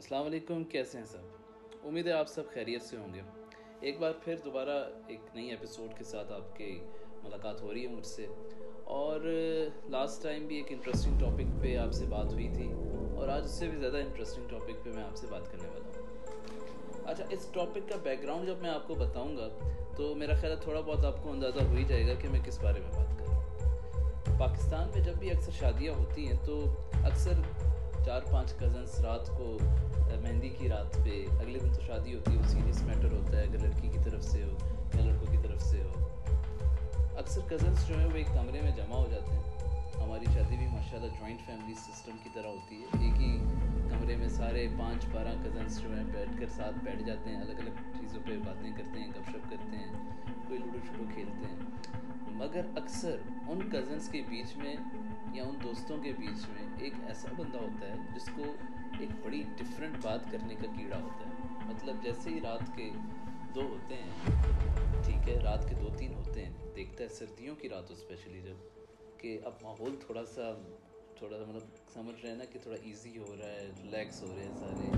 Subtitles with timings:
[0.00, 3.20] السلام علیکم، کیسے ہیں سب؟ امید ہے آپ سب خیریت سے ہوں گے۔
[3.80, 4.76] ایک بار پھر دوبارہ
[5.06, 6.68] ایک نئی ایپیسوڈ کے ساتھ آپ کی
[7.22, 8.26] ملاقات ہو رہی ہے مجھ سے۔
[8.94, 9.20] اور
[9.90, 12.70] لاسٹ ٹائم بھی ایک انٹرسٹنگ ٹاپک پہ آپ سے بات ہوئی تھی،
[13.16, 15.98] اور آج اس سے بھی زیادہ انٹرسٹنگ ٹاپک پہ میں آپ سے بات کرنے والا
[15.98, 19.48] ہوں۔ اچھا اس ٹاپک کا بیک گراؤنڈ جب میں آپ کو بتاؤں گا،
[19.96, 22.40] تو میرا خیال ہے تھوڑا بہت آپ کو اندازہ ہو ہی جائے گا کہ میں
[22.44, 26.38] کس بارے میں بات کر رہا ہوں۔ پاکستان میں جب بھی اکثر شادیاں ہوتی ہیں،
[26.44, 26.62] تو
[27.04, 27.42] اکثر
[28.04, 29.56] چار پانچ کزنس رات کو
[30.30, 33.42] مہندی کی رات پہ اگلے دن تو شادی ہوتی ہے، وہ سیریس میٹر ہوتا ہے،
[33.42, 34.56] اگر لڑکی کی طرف سے ہو
[34.94, 36.06] یا لڑکوں کی طرف سے ہو۔
[37.18, 39.42] اکثر کزنس جو ہیں وہ ایک کمرے میں جمع ہو جاتے ہیں۔
[40.02, 43.38] ہماری شادی بھی ماشاء اللہ جوائنٹ فیملی سسٹم کی طرح ہوتی ہے۔ ایک ہی
[43.90, 47.58] کمرے میں سارے پانچ بارہ کزنس جو ہیں بیٹھ کر ساتھ بیٹھ جاتے ہیں، الگ
[47.58, 49.92] الگ چیزوں پہ باتیں کرتے ہیں، گپ شپ کرتے ہیں،
[50.48, 51.56] کوئی لوڈو شوڈو کھیلتے ہیں۔
[52.26, 53.16] مگر اکثر
[53.48, 54.74] ان کزنس کے بیچ میں
[55.34, 58.42] یا ان دوستوں کے بیچ میں ایک ایسا بندہ ہوتا ہے جس کو
[59.00, 61.34] ایک بڑی ڈفرینٹ بات کرنے کا کیڑا ہوتا ہے۔
[61.68, 62.90] مطلب جیسے ہی رات کے
[63.54, 64.16] دو ہوتے ہیں،
[65.04, 68.40] ٹھیک ہے، رات کے دو تین ہوتے ہیں، دیکھتا ہے سردیوں کی رات ہو اسپیشلی
[68.40, 70.52] جبکہ اب ماحول تھوڑا سا
[71.18, 74.34] تھوڑا سا مطلب سمجھ رہے ہیں نا کہ تھوڑا ایزی ہو رہا ہے ریلیکس ہو
[74.36, 74.90] رہے ہیں سارے۔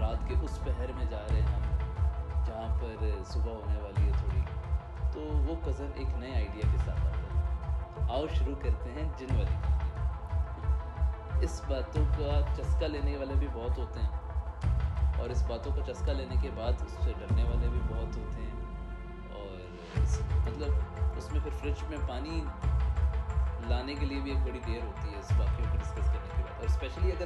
[0.00, 1.62] رات کے اس پہر میں جا رہے ہیں ہم،
[2.46, 4.42] جہاں پر صبح ہونے والی ہے تھوڑی۔
[5.12, 9.34] تو وہ کزن ایک نئے آئیڈیا کے ساتھ آتا ہے۔ آؤ شروع کرتے ہیں جن
[9.36, 9.69] والی۔
[11.40, 14.10] اس باتوں کا چسکا لینے والے بھی بہت ہوتے ہیں۔
[15.20, 18.42] اور اس باتوں کا چسکا لینے کے بعد اس سے ڈرنے والے بھی بہت ہوتے
[18.42, 18.60] ہیں۔
[19.32, 19.58] اور
[20.48, 20.70] مطلب
[21.16, 22.44] اس میں پھر فریج میں پانی
[23.68, 26.42] لانے کے لیے بھی ایک بڑی دیر ہوتی ہے اس واقعوں کو ڈسکس کرنے کے
[26.42, 27.24] بعد۔ اور اسپیشلی اگر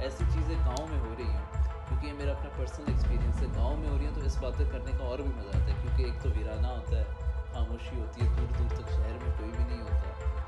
[0.00, 1.44] ایسی چیزیں گاؤں میں ہو رہی ہیں،
[1.88, 4.70] کیونکہ یہ میرا اپنا پرسنل ایکسپیرینس ہے، گاؤں میں ہو رہی ہیں تو اس باتیں
[4.70, 7.04] کرنے کا اور بھی مزہ آتا ہے۔ کیونکہ ایک تو ویرانہ ہوتا ہے،
[7.52, 9.98] خاموشی ہوتی ہے، دور دور تک شہر میں کوئی بھی نہیں ہوتا۔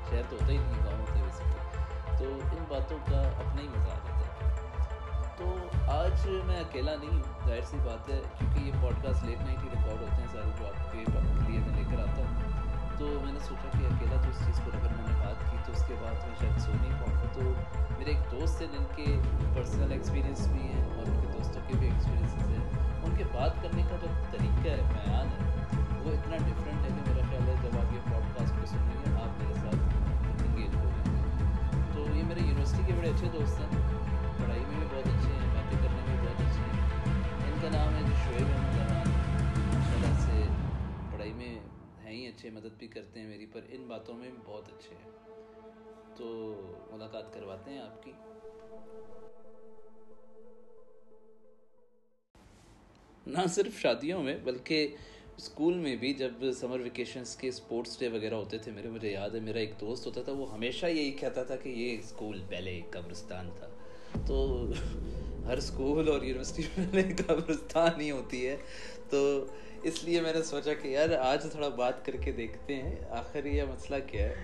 [0.09, 1.43] شہر تو ہوتا ہی نہیں، گاؤں ہوتا ہے ویسے
[2.19, 4.55] تو ان باتوں کا اپنا ہی مزہ آ جاتا ہے۔
[5.37, 5.55] تو
[5.91, 9.57] آج میں اکیلا نہیں ہوں، ظاہر سی بات ہے، کیونکہ یہ پوڈ کاسٹ لیٹ نائٹ
[9.57, 12.67] ہی ریکارڈ ہوتے ہیں سارے جو آپ کے لیے میں لے کر آتا ہوں۔
[12.97, 15.57] تو میں نے سوچا کہ اکیلا تو اس چیز پر اگر میں نے بات کی
[15.65, 17.41] تو اس کے بعد میں شاید سو نہیں پاؤں۔ گا تو
[17.99, 19.21] میرے ایک دوست ہیں جن کے
[19.55, 22.65] پرسنل ایکسپیرینس بھی ہیں اور ان کے دوستوں کے بھی ایکسپیرینسز ہیں۔
[23.03, 25.65] ان کے بات کرنے کا جو طریقہ ہے، بیان ہے،
[26.03, 29.05] وہ اتنا ڈفرینٹ ہے کہ میرا خیال ہے جب آپ یہ پوڈ کاسٹ کو سنیں
[29.05, 29.06] گے
[32.87, 33.79] کے بڑے اچھے دوست ہیں
[34.39, 37.95] پڑھائی میں بھی بہت اچھے ہیں باتیں کرنے میں بہت اچھے ہیں ان کا نام
[37.95, 39.09] ہے جو شعیب احمد رحمان
[39.65, 40.43] ماشاء اللہ سے
[41.11, 41.49] پڑھائی میں
[42.03, 44.95] ہیں ہی اچھے مدد بھی کرتے ہیں میری پر ان باتوں میں بھی بہت اچھے
[44.95, 45.11] ہیں
[46.17, 46.29] تو
[46.91, 48.11] ملاقات کرواتے ہیں آپ کی
[53.25, 54.95] نہ صرف شادیوں میں بلکہ
[55.37, 59.29] اسکول میں بھی جب سمر ویکیشنس کے اسپورٹس ڈے وغیرہ ہوتے تھے، میرے مجھے یاد
[59.29, 62.71] ہے، میرا ایک دوست ہوتا تھا، وہ ہمیشہ یہی کہتا تھا کہ یہ اسکول پہلے
[62.71, 63.67] ایک قبرستان تھا۔
[64.27, 64.65] تو
[65.45, 68.57] ہر اسکول اور یونیورسٹی میں قبرستان ہی ہوتی ہے۔
[69.09, 69.45] تو
[69.83, 73.45] اس لیے میں نے سوچا کہ یار، آج تھوڑا بات کر کے دیکھتے ہیں، آخر
[73.45, 74.35] یہ مسئلہ کیا ہے۔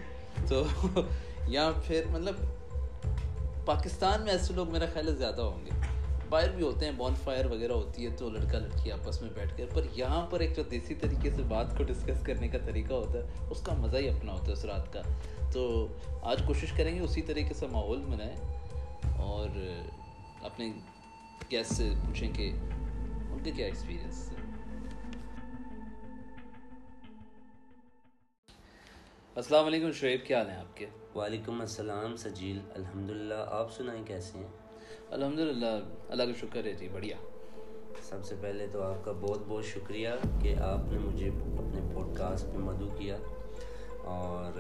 [0.50, 0.64] تو
[1.48, 2.36] یا پھر مطلب
[3.66, 5.93] پاکستان میں ایسے لوگ میرا خیال ہے زیادہ ہوں گے۔
[6.34, 9.58] باہر بھی ہوتے ہیں بون فائر وغیرہ ہوتی ہے تو لڑکا لڑکی آپس میں بیٹھ
[9.58, 12.94] کر، پر یہاں پر ایک جو دیسی طریقے سے بات کو ڈسکس کرنے کا طریقہ
[12.94, 15.02] ہوتا ہے، اس کا مزہ ہی اپنا ہوتا ہے اس رات کا۔
[15.54, 15.88] تو
[16.22, 18.36] آج کوشش کریں گے اسی طریقے سے ماحول بنائیں
[19.18, 19.60] اور
[20.42, 20.72] اپنے
[21.52, 24.30] گیس سے پوچھیں کہ ان کے کیا ایکسپیرئنس
[29.36, 34.04] السلام علیکم شعیب، کیا حال ہیں آپ کے؟ وعلیکم السلام سجیل الحمد للہ آپ سنائیں
[34.06, 34.63] کیسے ہیں؟
[35.14, 35.66] الحمد للہ
[36.10, 37.16] اللہ کا شکر ہے جی بڑھیا۔
[38.10, 40.10] سب سے پہلے تو آپ کا بہت بہت شکریہ
[40.42, 43.18] کہ آپ نے مجھے اپنے پوڈ کاسٹ میں مدعو کیا۔
[44.04, 44.60] اور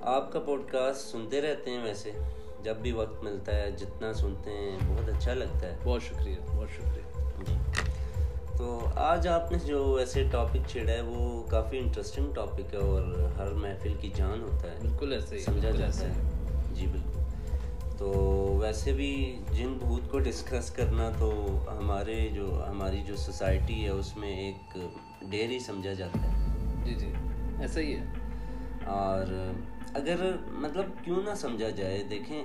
[0.00, 2.10] آپ کا پوڈ کاسٹ سنتے رہتے ہیں ویسے
[2.62, 6.68] جب بھی وقت ملتا ہے جتنا سنتے ہیں بہت اچھا لگتا ہے۔ بہت شکریہ بہت
[6.70, 7.54] شکریہ۔ جی۔
[8.58, 13.02] تو آج آپ نے جو ایسے ٹاپک چھیڑا ہے وہ کافی انٹرسٹنگ ٹاپک ہے اور
[13.38, 16.12] ہر محفل کی جان ہوتا ہے۔ بالکل ایسے ہی سمجھا جاتا ہے۔
[16.72, 17.23] جی بالکل۔
[18.04, 21.30] تو ویسے بھی جن بھوت کو ڈسکس کرنا تو
[21.78, 24.78] ہمارے جو ہماری جو سوسائٹی ہے اس میں ایک
[25.30, 26.46] ڈیر ہی سمجھا جاتا ہے۔
[26.84, 27.12] جی جی۔
[27.58, 28.04] ایسا ہی ہے۔
[28.84, 29.52] اور
[29.94, 32.44] اگر مطلب کیوں نہ سمجھا جائے دیکھیں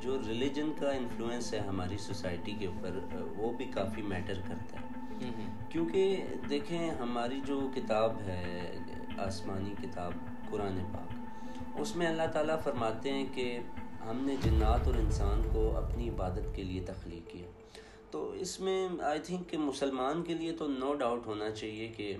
[0.00, 2.98] جو ریلیجن کا انفلوئنس ہے ہماری سوسائٹی کے اوپر
[3.36, 5.30] وہ بھی کافی میٹر کرتا ہے۔
[5.68, 8.78] کیونکہ دیکھیں ہماری جو کتاب ہے
[9.18, 10.12] آسمانی کتاب
[10.50, 13.58] قرآن پاک اس میں اللہ تعالیٰ فرماتے ہیں کہ
[14.08, 17.46] ہم نے جنات اور انسان کو اپنی عبادت کے لیے تخلیق کیا
[18.10, 22.16] تو اس میں آئی تھنک کہ مسلمان کے لیے تو نو ڈاؤٹ ہونا چاہیے کہ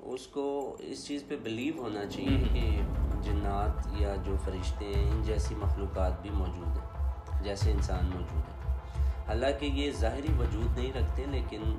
[0.00, 2.80] اس کو اس چیز پہ بلیو ہونا چاہیے کہ
[3.22, 8.76] جنات یا جو فرشتے ہیں ان جیسی مخلوقات بھی موجود ہیں جیسے انسان موجود ہیں۔
[9.28, 11.76] حالانکہ یہ ظاہری وجود نہیں رکھتے لیکن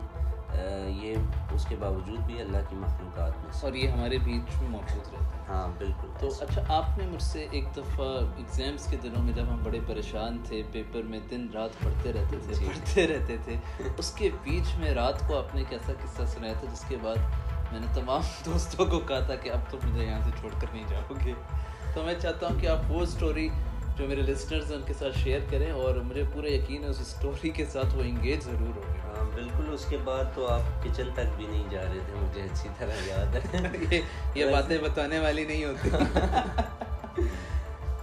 [0.53, 1.15] یہ
[1.53, 5.17] اس کے باوجود بھی اللہ کی مخلوقات میں اور یہ ہمارے بیچ میں موجود رہتے
[5.17, 8.07] ہیں۔ ہاں بالکل۔ تو اچھا آپ نے مجھ سے ایک دفعہ
[8.37, 12.37] ایگزامس کے دنوں میں جب ہم بڑے پریشان تھے پیپر میں دن رات پڑھتے رہتے
[12.45, 13.55] تھے جی۔ پڑھتے رہتے تھے
[13.97, 16.97] اس کے بیچ میں رات کو آپ نے ایک ایسا قصہ سنایا تھا جس کے
[17.01, 17.17] بعد
[17.71, 20.67] میں نے تمام دوستوں کو کہا تھا کہ اب تو مجھے یہاں سے چھوڑ کر
[20.73, 21.33] نہیں جاؤ گے۔
[21.93, 23.49] تو میں چاہتا ہوں کہ آپ وہ اسٹوری
[23.99, 26.99] جو میرے لسنرز ہیں ان کے ساتھ شیئر کریں اور مجھے پورا یقین ہے اس
[26.99, 30.83] اسٹوری کے ساتھ وہ انگیج ضرور ہو گے۔ ہاں بالکل اس کے بعد تو آپ
[30.83, 34.01] کچن تک بھی نہیں جا رہے تھے مجھے اچھی طرح یاد ہے۔
[34.35, 35.89] یہ باتیں بتانے والی نہیں ہوتی۔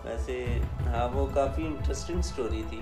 [0.05, 2.81] ویسے ہاں وہ کافی انٹرسٹنگ اسٹوری تھی۔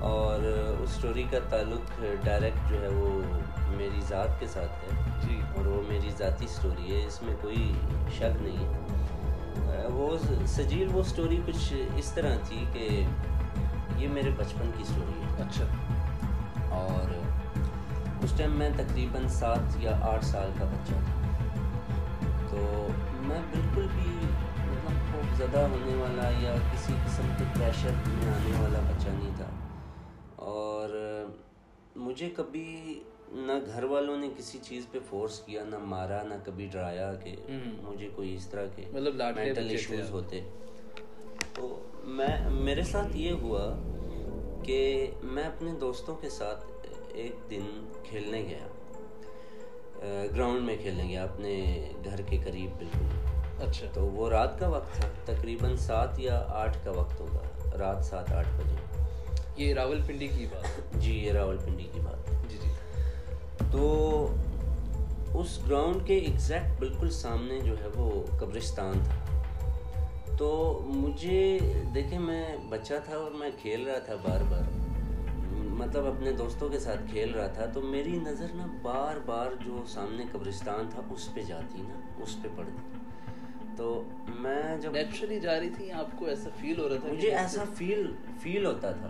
[0.00, 0.40] اور
[0.82, 3.22] اس اسٹوری کا تعلق ڈائریکٹ جو ہے وہ
[3.76, 7.72] میری ذات کے ساتھ ہے۔ جی۔ اور وہ میری ذاتی اسٹوری ہے اس میں کوئی
[8.18, 9.00] شک نہیں۔ ہے
[9.92, 10.16] وہ
[10.46, 13.06] سجیل وہ سٹوری کچھ اس طرح تھی کہ
[13.96, 15.64] یہ میرے بچپن کی سٹوری ہے۔ اچھا۔
[16.68, 17.14] اور
[18.24, 21.22] اس ٹائم میں تقریباً سات یا آٹھ سال کا بچہ تھا۔
[22.50, 22.88] تو
[23.20, 24.12] میں بالکل بھی
[24.58, 29.34] مطلب خوف زدہ ہونے والا یا کسی قسم کے پریشر میں آنے والا بچہ نہیں
[29.36, 29.46] تھا۔
[30.36, 30.88] اور
[31.96, 36.66] مجھے کبھی نہ گھر والوں نے کسی چیز پہ فورس کیا نہ مارا نہ کبھی
[36.66, 37.36] ڈرایا کہ
[37.82, 40.40] مجھے کوئی اس طرح کے مطلب مینٹل ایشوز ہوتے۔
[41.54, 43.76] تو میں میرے ساتھ یہ ہوا
[44.64, 46.64] کہ میں اپنے دوستوں کے ساتھ
[47.08, 48.66] ایک دن کھیلنے گیا۔
[50.36, 53.06] گراؤنڈ میں کھیلنے گیا اپنے گھر کے قریب بالکل۔
[53.68, 58.04] اچھا۔ تو وہ رات کا وقت تھا تقریباً سات یا آٹھ کا وقت ہوگا۔ رات
[58.04, 58.76] سات آٹھ بجے۔
[59.56, 62.30] یہ راول پنڈی کی بات۔ جی یہ راول پنڈی کی بات۔
[63.72, 64.26] تو
[65.34, 69.42] اس گراؤنڈ کے ایگزیکٹ بالکل سامنے جو ہے وہ قبرستان تھا۔
[70.38, 71.58] تو مجھے
[71.94, 74.62] دیکھیں میں بچہ تھا اور میں کھیل رہا تھا بار بار۔
[75.54, 79.82] مطلب اپنے دوستوں کے ساتھ کھیل رہا تھا تو میری نظر نا بار بار جو
[79.86, 82.98] سامنے قبرستان تھا اس پہ جاتی نا اس پہ پڑتی۔
[83.76, 84.02] تو
[84.38, 87.64] میں جب نیچرلی جا رہی تھی آپ کو ایسا فیل ہو رہا تھا مجھے ایسا
[87.74, 89.08] فیل فیل ہوتا تھا۔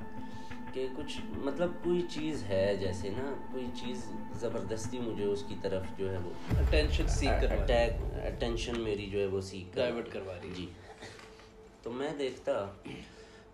[0.74, 4.04] کہ کچھ مطلب کوئی چیز ہے جیسے نا کوئی چیز
[4.40, 7.92] زبردستی مجھے اس کی طرف جو ہے وہ اٹینشن سیکھ اٹیک
[8.26, 10.66] اٹینشن میری جو ہے وہ سیکھ ڈائیورٹ کروا رہی جی۔
[11.82, 12.52] تو میں دیکھتا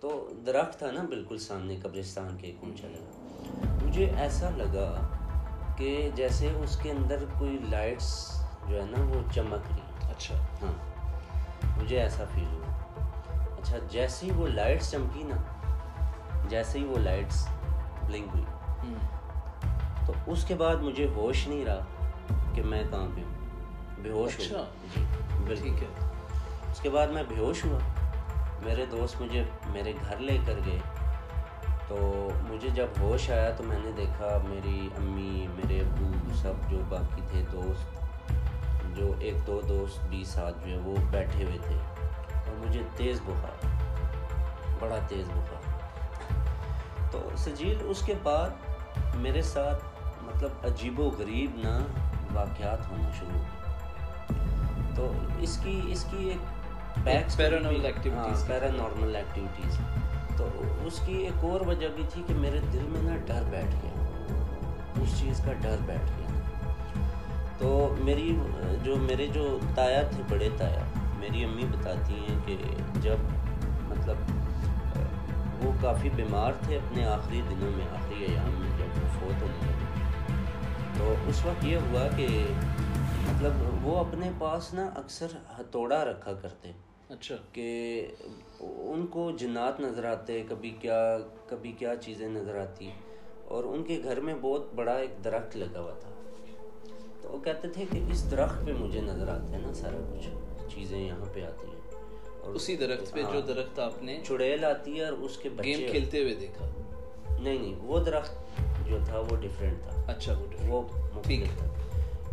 [0.01, 5.09] تو درخت تھا نا بالکل سامنے قبرستان کے ایک اونچا لگا مجھے ایسا لگا
[5.79, 8.13] کہ جیسے اس کے اندر کوئی لائٹس
[8.69, 10.73] جو ہے نا وہ چمک رہی۔ اچھا۔ ہاں۔
[11.79, 12.75] مجھے ایسا فیل ہوا۔
[13.61, 15.37] اچھا جیسے ہی وہ لائٹس چمکی نا
[16.49, 17.49] جیسے ہی وہ لائٹس
[18.07, 18.45] بلنک ہوئی۔
[20.07, 21.85] تو اس کے بعد مجھے ہوش نہیں رہا
[22.55, 23.35] کہ میں کہاں پہ ہوں۔
[24.03, 24.65] بے ہوش اچھا۔
[24.97, 25.05] جی
[25.45, 25.85] بالکل۔
[26.71, 27.79] اس کے بعد میں بے ہوش ہوا۔
[28.63, 30.79] میرے دوست مجھے میرے گھر لے کر گئے۔
[31.89, 36.79] تو مجھے جب ہوش آیا تو میں نے دیکھا میری امی میرے ابو سب جو
[36.89, 37.99] باقی تھے دوست
[38.97, 41.75] جو ایک دو دوست بھی ساتھ جو ہے وہ بیٹھے ہوئے تھے۔
[42.35, 43.67] اور مجھے تیز بخار
[44.81, 45.76] بڑا تیز بخار۔
[47.13, 48.51] تو سجیل اس کے بعد
[49.15, 49.85] میرے ساتھ
[50.25, 51.79] مطلب عجیب و غریب نہ
[52.35, 53.77] واقعات ہونا شروع ہوئے۔
[54.97, 56.39] تو اس کی اس کی ایک
[57.05, 57.59] بیک پیرا
[58.77, 59.79] نارمل ایکٹیویٹیز
[60.37, 60.49] تو
[60.85, 64.03] اس کی ایک اور وجہ بھی تھی کہ میرے دل میں نا ڈر بیٹھ گیا۔
[65.03, 66.27] اس چیز کا ڈر بیٹھ گیا۔
[67.59, 68.39] تو میری
[68.83, 70.85] جو میرے جو تایا تھے بڑے تایا
[71.19, 72.57] میری امی بتاتی ہیں کہ
[73.01, 73.17] جب
[73.81, 74.17] مطلب
[75.67, 79.67] وہ کافی بیمار تھے اپنے آخری دنوں میں آخری ایام میں جب وہ فوت ہونے
[79.67, 79.87] لگے۔
[80.99, 82.47] تو اس وقت یہ ہوا کہ
[83.29, 83.53] مطلب
[83.87, 85.27] وہ اپنے پاس نا اکثر
[85.61, 86.73] ہتھوڑا رکھا کرتے۔
[87.09, 88.07] اچھا۔ کہ
[88.61, 92.91] ان کو جنات نظر آتے کبھی کیا کبھی کیا چیزیں نظر آتی۔
[93.45, 96.11] اور ان کے گھر میں بہت بڑا ایک درخت لگا ہوا تھا۔
[97.23, 100.29] تو وہ کہتے تھے کہ اس درخت پہ مجھے نظر آتے ہیں نا سارا کچھ
[100.75, 101.76] چیزیں یہاں پہ آتی ہیں۔
[102.55, 105.81] اسی درخت پہ جو ہاں۔ درخت آپ نے چڑیل آتی ہے اور اس کے گیم
[105.91, 106.67] کھیلتے ہوئے دیکھا۔
[107.41, 110.35] نہیں نہیں وہ درخت جو تھا وہ ڈیفرنٹ تھا۔ اچھا
[110.69, 110.83] وہ
[111.23, 111.67] ٹھیک۔ تھا۔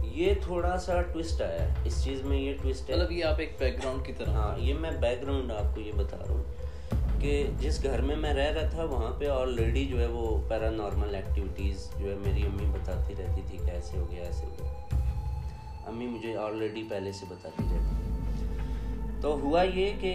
[0.03, 3.51] یہ تھوڑا سا ٹوسٹ آیا اس چیز میں یہ ٹوسٹ ہے۔ مطلب یہ آپ ایک
[3.57, 6.43] بیک گراؤنڈ کی طرح۔ ہاں یہ میں بیک گراؤنڈ آپ کو یہ بتا رہا ہوں
[7.21, 10.69] کہ جس گھر میں میں رہ رہا تھا وہاں پہ آلریڈی جو ہے وہ پیرا
[10.69, 14.51] نارمل ایکٹیویٹیز جو ہے میری امی بتاتی رہتی تھی کہ ایسے ہو گیا ایسے ہو
[14.59, 14.97] گیا۔
[15.87, 18.02] امی مجھے آلریڈی پہلے سے بتاتی رہتی
[19.23, 20.13] تو ہوا یہ کہ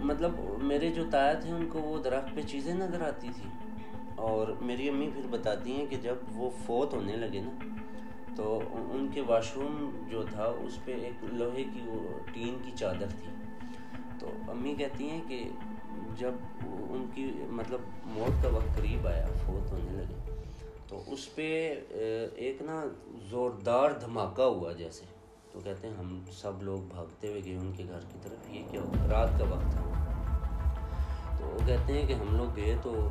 [0.00, 3.48] مطلب میرے جو تایا تھے، ان کو وہ درخت پہ چیزیں نظر آتی تھی
[4.28, 7.50] اور میری امی پھر بتاتی ہیں کہ جب وہ فوت ہونے لگے نا،
[8.36, 8.58] تو
[8.92, 12.00] ان کے واش روم جو تھا، اس پہ ایک لوہے کی وہ
[12.34, 13.28] ٹین کی چادر تھی۔
[14.20, 15.38] تو امی کہتی ہیں کہ
[16.18, 16.32] جب
[16.64, 20.34] ان کی مطلب موت کا وقت قریب آیا، فوت ہونے لگے،
[20.88, 21.48] تو اس پہ
[22.34, 22.84] ایک نا
[23.30, 25.04] زوردار دھماکہ ہوا جیسے۔
[25.52, 28.62] تو کہتے ہیں ہم سب لوگ بھاگتے ہوئے گئے ان کے گھر کی طرف یہ
[28.70, 29.84] کیا ہوا؟ رات کا وقت تھا۔
[31.38, 33.08] تو وہ کہتے ہیں کہ ہم لوگ گئے تو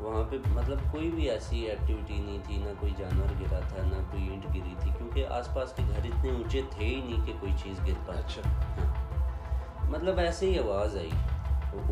[0.00, 4.02] وہاں پہ مطلب کوئی بھی ایسی ایکٹیویٹی نہیں تھی نہ کوئی جانور گرا تھا نہ
[4.10, 7.32] کوئی اینٹ گری تھی کیونکہ آس پاس کے گھر اتنے اونچے تھے ہی نہیں کہ
[7.40, 11.10] کوئی چیز گر پائے۔ اچھا۔ ہاں۔ مطلب ایسے ہی آواز آئی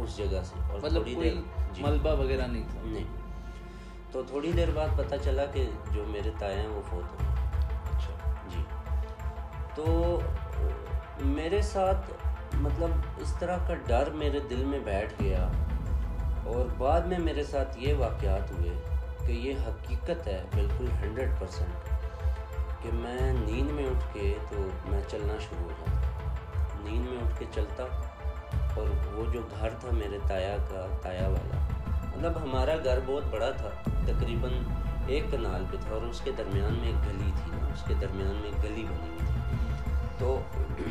[0.03, 3.05] اس جگہ سے اور مطلب کوئی جی۔ ملبہ وغیرہ نہیں تھا۔ نہیں۔
[4.13, 7.34] تو تھوڑی دیر بعد پتہ چلا کہ جو میرے تائے ہیں وہ فوت ہو
[9.77, 10.21] تو
[11.25, 12.11] میرے ساتھ
[12.55, 15.49] مطلب اس طرح کا ڈر میرے دل میں بیٹھ گیا
[16.45, 18.75] اور بعد میں میرے ساتھ یہ واقعات ہوئے
[19.27, 21.93] کہ یہ حقیقت ہے بالکل ہنڈریڈ پرسینٹ
[22.83, 27.39] کہ میں نیند میں اٹھ کے تو میں چلنا شروع ہو جاتا، نیند میں اٹھ
[27.39, 27.85] کے چلتا
[28.77, 31.59] اور وہ جو گھر تھا میرے تایا کا، تایا والا
[32.17, 33.71] مطلب ہمارا گھر بہت بڑا تھا،
[34.07, 34.53] تقریباً
[35.07, 38.35] ایک کنال پہ تھا اور اس کے درمیان میں ایک گلی تھی، اس کے درمیان
[38.35, 39.14] میں ایک گلی بنی۔
[40.25, 40.41] تو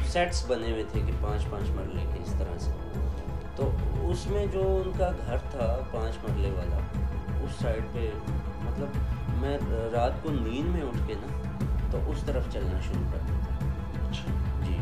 [0.07, 2.71] سیٹس بنے ہوئے تھے کہ پانچ پانچ مرلے کے اس طرح سے۔
[3.55, 3.71] تو
[4.01, 6.77] اس میں جو ان کا گھر تھا پانچ مرلے والا
[7.43, 8.09] اس سائڈ پہ
[8.61, 8.87] مطلب
[9.41, 9.57] میں
[9.93, 11.49] رات کو نیند میں اٹھ کے نا
[11.91, 13.55] تو اس طرف چلنا شروع کر دیتا۔
[14.09, 14.31] اچھا۔
[14.65, 14.77] جی۔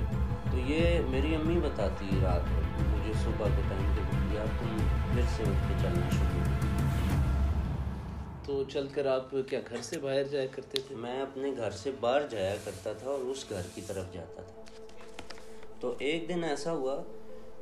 [0.52, 4.78] تو یہ میری امی بتاتی رات کو مجھے صبح کے ٹائم پہ یار تم
[5.14, 6.61] پھر سے اٹھ کے چلنا شروع۔
[8.52, 11.92] تو چل کر آپ کیا گھر سے باہر جایا کرتے تھے؟ میں اپنے گھر سے
[12.00, 14.62] باہر جایا کرتا تھا اور اس گھر کی طرف جاتا تھا۔
[15.80, 17.04] تو ایک دن ایسا ہوا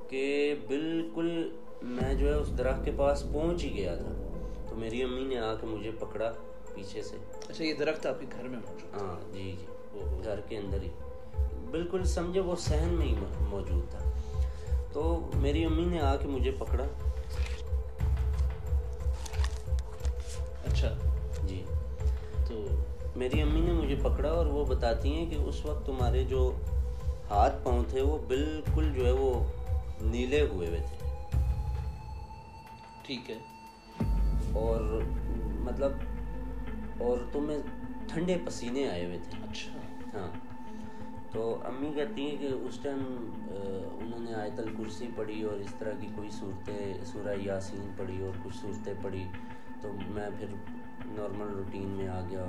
[0.10, 4.14] کہ بالکل میں جو ہے اس درخت کے پاس پہنچ ہی گیا تھا۔
[4.70, 6.34] تو میری امی نے آ کے مجھے پکڑا
[6.76, 7.18] پیچھے سے۔
[7.50, 9.66] اچھا یہ درخت آپ کے گھر میں موجود ہاں جی جی۔
[10.24, 10.90] گھر کے اندر ہی۔
[11.72, 14.12] بالکل سمجھے وہ سہن میں ہی موجود تھا۔
[14.94, 16.86] تو میری امی نے آ کے مجھے پکڑا۔
[20.64, 20.94] اچھا۔
[21.44, 21.64] جی۔
[22.48, 22.68] تو
[23.16, 26.58] میری امی نے مجھے پکڑا اور وہ بتاتی ہیں کہ اس وقت تمہارے جو
[27.30, 29.44] ہاتھ پاؤں تھے وہ بالکل جو ہے وہ
[30.02, 30.96] نیلے ہوئے ہوئے تھے۔
[33.04, 33.38] ٹھیک ہے۔
[34.54, 35.02] اور
[35.60, 35.92] مطلب
[36.98, 37.60] اور تمہیں
[38.08, 39.80] ٹھنڈے پسینے آئے ہوئے تھے۔ اچھا۔
[40.14, 40.30] ہاں۔
[41.32, 43.04] تو امی کہتی ہیں کہ اس ٹائم
[44.00, 48.32] انہوں نے آیت الکرسی پڑھی اور اس طرح کی کوئی صورتیں سورہ یاسین پڑھی اور
[48.44, 49.24] کچھ صورتیں پڑھی۔
[49.82, 50.48] تو میں پھر
[51.06, 52.46] نارمل روٹین میں آ گیا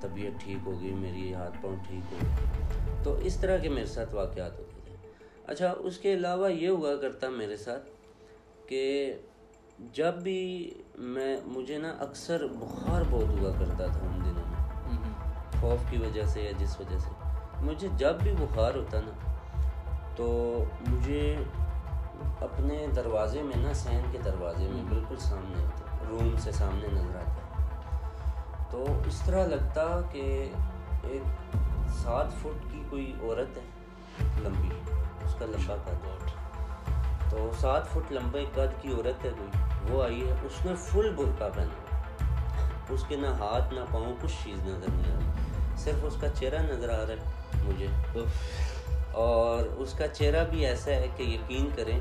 [0.00, 3.86] طبیعت ٹھیک ہو گئی میری ہاتھ پاؤں ٹھیک ہو گئی تو اس طرح کے میرے
[3.86, 4.72] ساتھ واقعات ہوتے
[5.46, 7.88] اچھا اس کے علاوہ یہ ہوا کرتا میرے ساتھ
[8.68, 9.14] کہ
[9.92, 14.56] جب بھی میں مجھے نا اکثر بخار بہت ہوا کرتا تھا ان دنوں میں۔
[15.60, 17.10] خوف کی وجہ سے یا جس وجہ سے۔
[17.60, 19.34] مجھے جب بھی بخار ہوتا نا
[20.16, 21.36] تو مجھے
[22.40, 25.64] اپنے دروازے میں نا سین کے دروازے میں بالکل سامنے
[26.08, 27.32] روم سے سامنے نظر آتا
[28.70, 30.50] تو اس طرح لگتا کہ
[31.02, 31.56] ایک
[31.88, 33.62] سات فٹ کی کوئی عورت ہے،
[34.42, 34.68] لمبی،
[35.24, 36.06] اس کا لمبا قد۔
[37.30, 39.50] تو سات فٹ لمبے قد کی عورت ہے کوئی،
[39.90, 41.96] وہ آئی ہے، اس نے فل برقع پہنا۔
[42.88, 45.30] اس کے نہ ہاتھ، نہ پاؤں، کچھ چیز نظر نہیں آ رہی۔
[45.76, 47.32] صرف اس کا چہرہ نظر آ رہا ہے
[47.64, 47.86] مجھے۔
[49.12, 52.00] اور اس کا چہرہ بھی ایسا ہے کہ یقین کریں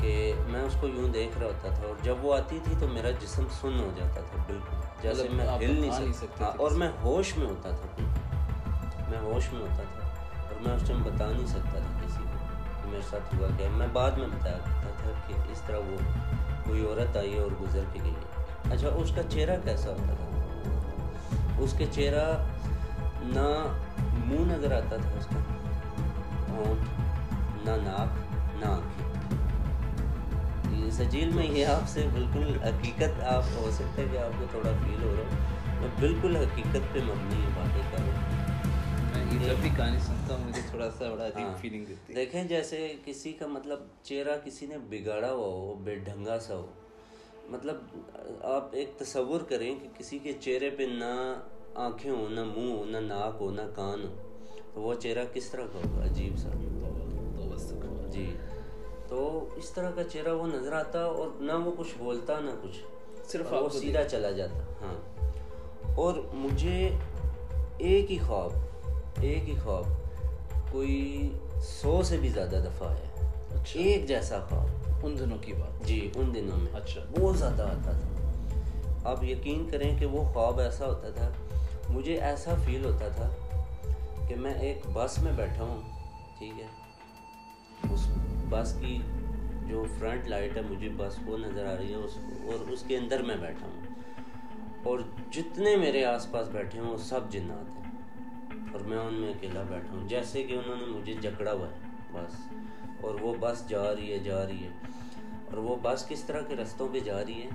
[0.00, 2.88] کہ میں اس کو یوں دیکھ رہا ہوتا تھا اور جب وہ آتی تھی تو
[2.88, 6.90] میرا جسم سن ہو جاتا تھا بالکل۔ جیسے مطلب میں ہل نہیں سکتا اور میں
[7.02, 8.04] ہوش میں ہوتا تھا۔
[9.08, 10.08] میں ہوش میں ہوتا تھا
[10.42, 12.38] اور میں اس ٹائم بتا نہیں سکتا تھا کسی کو
[12.82, 15.96] کہ میرے ساتھ ہوا کیا۔ میں بعد میں بتایا کرتا تھا کہ اس طرح وہ
[16.64, 20.14] کوئی عورت آئی ہے اور گزر کے گئی۔ ہے اچھا اس کا چہرہ کیسا ہوتا
[20.14, 20.24] تھا؟
[21.58, 22.46] اس کے چہرہ
[23.22, 23.76] نہ
[24.24, 25.40] منہ نظر آتا تھا اس کا
[26.48, 26.80] ہونٹ
[27.64, 29.07] نہ ناک نہ آنکھیں۔
[30.90, 34.70] سجیل میں یہ آپ سے بالکل حقیقت آپ ہو سکتا ہے کہ آپ کو تھوڑا
[34.70, 38.48] فیل ہو رہا ہو۔ میں بالکل حقیقت پہ مبنی ہے باتیں کر رہا ہوں۔
[39.48, 42.92] جب بھی کہانی سنتا ہوں مجھے تھوڑا سا بڑا عجیب فیلنگ ہاں۔ دیتی دیکھیں جیسے
[43.04, 46.66] کسی کا مطلب چہرہ کسی نے بگاڑا ہوا ہو بے ڈھنگا سا ہو۔
[47.48, 47.76] مطلب
[48.42, 51.34] آپ ایک تصور کریں کہ کسی کے چہرے پہ نہ
[51.74, 54.16] آنکھیں ہوں نہ منہ ہو نہ ناک ہو نہ کان ہو
[54.74, 56.48] تو وہ چہرہ کس طرح کا ہوگا؟ عجیب سا۔
[58.10, 58.30] جی۔
[59.08, 62.76] تو اس طرح کا چہرہ وہ نظر آتا اور نہ وہ کچھ بولتا نہ کچھ
[63.30, 64.94] صرف وہ سیدھا چلا جاتا ہاں۔
[65.94, 66.90] اور مجھے
[67.78, 68.50] ایک ہی خواب
[69.20, 69.84] ایک ہی خواب
[70.72, 74.66] کوئی سو سے بھی زیادہ دفعہ ہے اچھا۔ ایک جیسا خواب۔
[75.02, 79.68] ان دنوں کی بات۔ جی ان دنوں میں۔ اچھا۔ بہت زیادہ آتا تھا۔ آپ یقین
[79.70, 81.30] کریں کہ وہ خواب ایسا ہوتا تھا
[81.88, 83.28] مجھے ایسا فیل ہوتا تھا
[84.28, 85.80] کہ میں ایک بس میں بیٹھا ہوں
[86.38, 86.66] ٹھیک ہے؟
[87.94, 88.00] اس
[88.48, 88.98] بس کی
[89.68, 92.96] جو فرنٹ لائٹ ہے مجھے بس وہ نظر آ رہی ہے، اس اور اس کے
[92.96, 93.80] اندر میں بیٹھا ہوں۔
[94.84, 94.98] اور
[95.32, 97.88] جتنے میرے آس پاس بیٹھے ہیں وہ سب جنات ہیں۔
[98.72, 101.74] اور میں ان میں اکیلا بیٹھا ہوں، جیسے کہ انہوں نے مجھے جکڑا ہوا ہے،
[102.12, 102.52] بس۔
[103.00, 104.68] اور وہ بس جا رہی ہے، جا رہی ہے۔
[105.46, 107.48] اور وہ بس کس طرح کے رستوں پہ جا رہی ہے؟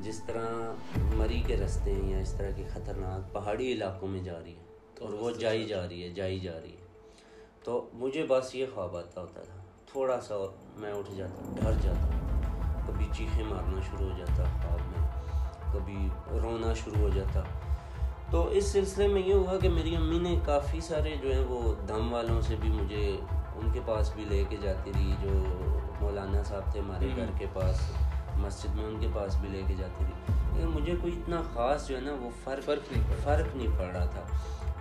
[0.00, 0.74] جس طرح
[1.14, 4.78] مری کے رستے ہیں یا اس طرح کی خطرناک پہاڑی علاقوں میں جا رہی ہے۔
[5.00, 6.86] اور وہ جائی جا رہی ہے، جائی جا رہی ہے۔
[7.64, 9.62] تو مجھے بس یہ خواب آتا ہوتا تھا۔
[9.96, 12.08] تھوڑا سا اور میں اٹھ جاتا ڈر جاتا۔
[12.86, 15.08] کبھی چیخیں مارنا شروع ہو جاتا خواب میں
[15.72, 17.40] کبھی رونا شروع ہو جاتا۔
[18.30, 21.74] تو اس سلسلے میں یہ ہوا کہ میری امی نے کافی سارے جو ہیں وہ
[21.88, 23.16] دم والوں سے بھی مجھے
[23.56, 25.30] ان کے پاس بھی لے کے جاتی رہی جو
[26.00, 27.92] مولانا صاحب تھے ہمارے گھر کے پاس
[28.34, 31.96] مسجد میں ان کے پاس بھی لے کے جاتی رہی۔ مجھے کوئی اتنا خاص جو
[31.96, 34.22] ہے نا وہ فرق فرق نہیں فرق نہیں پڑ رہا تھا۔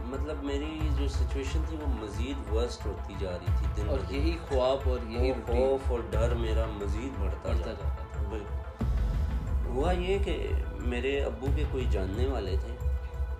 [0.06, 4.38] مطلب میری جو سچویشن تھی وہ مزید ورسٹ ہوتی جا رہی تھی دن اور یہی
[4.50, 8.86] خواب اور یہی خوف اور ڈر میرا مزید بڑھتا جاتا تھا۔ بالکل۔
[9.66, 12.76] ہوا یہ کہ میرے ابو کے کوئی جاننے والے تھے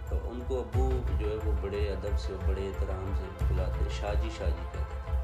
[0.10, 4.30] تو ان کو ابو جو ہے وہ بڑے ادب سے بڑے احترام سے بلاتے شاجی
[4.38, 5.18] شاجی کہتے۔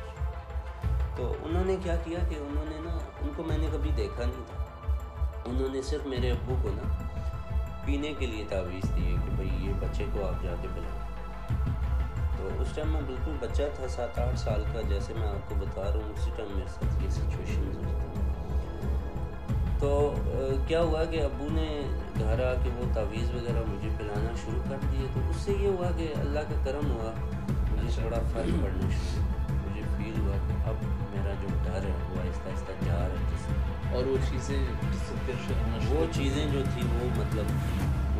[1.15, 4.23] تو انہوں نے کیا کیا کہ انہوں نے نا ان کو میں نے کبھی دیکھا
[4.23, 4.60] نہیں تھا۔
[5.45, 6.89] انہوں نے صرف میرے ابو کو نا
[7.85, 10.99] پینے کے لیے تعویذ دی ہے کہ بھائی یہ بچے کو آپ جا کے پلائیں
[12.37, 15.55] تو اس ٹائم میں بالکل بچہ تھا سات آٹھ سال کا جیسے میں آپ کو
[15.55, 17.71] بتا رہا ہوں اسی ٹائم میرے ساتھ یہ سچویشن
[19.79, 19.91] تو
[20.67, 21.67] کیا ہوا کہ ابو نے
[22.19, 25.67] گھر آ کے وہ تعویذ وغیرہ مجھے پلانا شروع کر دیے؟ تو اس سے یہ
[25.67, 27.11] ہوا کہ اللہ کا کرم ہوا
[27.71, 32.21] مجھے تھوڑا فرق پڑنا شروع مجھے فیل ہوا کہ اب میرا جو ڈر ہے وہ
[32.21, 33.47] آہستہ آہستہ جا رہا ہے۔ جس
[33.93, 34.59] اور وہ چیزیں
[35.89, 37.45] وہ چیزیں جو تھی وہ مطلب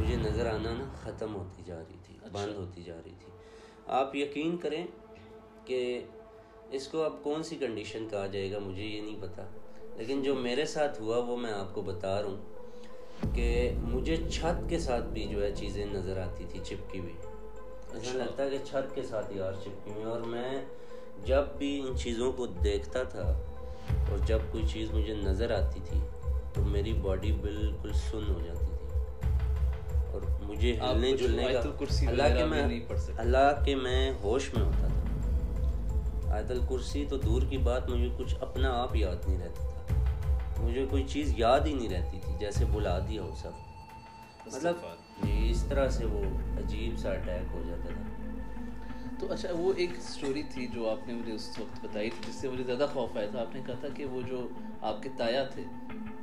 [0.01, 3.31] مجھے نظر آنا نا ختم ہوتی جا رہی تھی اچھا۔ بند ہوتی جا رہی تھی۔
[3.87, 4.87] آپ یقین کریں
[5.65, 6.01] کہ
[6.71, 9.43] اس کو اب کون سی کنڈیشن کہا جائے گا مجھے یہ نہیں پتا۔
[9.95, 12.37] لیکن جو میرے ساتھ ہوا وہ میں آپ کو بتا رہا ہوں
[13.35, 17.97] کہ مجھے چھت کے ساتھ بھی جو ہے چیزیں نظر آتی تھی چپکی ہوئی۔ ایسا
[17.97, 20.65] اچھا۔ لگتا ہے کہ چھت کے ساتھ یار چپکی ہوئی اور میں
[21.25, 23.50] جب بھی ان چیزوں کو دیکھتا تھا
[24.09, 25.99] اور جب کوئی چیز مجھے نظر آتی تھی
[26.53, 28.99] تو میری باڈی بالکل سن ہو جاتی تھی۔
[30.13, 31.59] اور مجھے ہلنے جلنے کا
[32.07, 32.79] اللہ کے میں
[33.17, 34.97] اللہ کے میں ہوش میں ہوتا تھا۔
[36.33, 40.85] آیت الکرسی تو دور کی بات مجھے کچھ اپنا آپ یاد نہیں رہتا تھا۔ مجھے
[40.89, 43.51] کوئی چیز یاد ہی نہیں رہتی تھی جیسے بلا دیا ہو سب۔
[44.45, 44.75] مطلب
[45.23, 46.21] اس طرح سے وہ
[46.57, 48.20] عجیب سا اٹیک ہو جاتا تھا۔
[49.21, 52.35] تو اچھا وہ ایک سٹوری تھی جو آپ نے مجھے اس وقت بتائی تھی جس
[52.35, 54.47] سے مجھے زیادہ خوف آیا تھا۔ آپ نے کہا تھا کہ وہ جو
[54.81, 55.63] آپ کے تایا تھے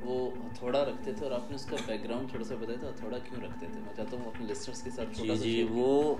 [0.01, 2.89] وہ ہتھوڑا رکھتے تھے اور آپ نے اس کا بیک گراؤنڈ تھوڑا سا بتایا تھا
[2.89, 6.15] ہتھوڑا کیوں رکھتے تھے؟ میں چاہتا ہوں اپنے لسٹرس کے ساتھ جی جی وہ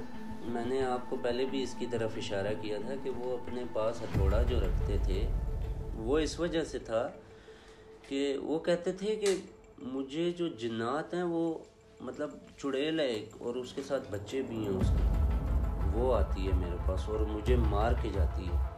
[0.46, 3.64] میں نے آپ کو پہلے بھی اس کی طرف اشارہ کیا تھا کہ وہ اپنے
[3.74, 5.26] پاس ہتھوڑا جو رکھتے تھے
[5.98, 7.08] وہ اس وجہ سے تھا
[8.10, 9.36] کہ وہ کہتے تھے کہ
[9.88, 11.44] مجھے جو جنات ہیں وہ
[12.00, 15.19] مطلب چڑیل ہے اور اس کے ساتھ بچے بھی ہیں اس کے۔
[15.94, 18.70] وہ آتی ہے میرے پاس اور مجھے مار کے جاتی ہے۔